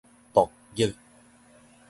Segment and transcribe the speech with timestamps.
[0.33, 0.95] 薄玉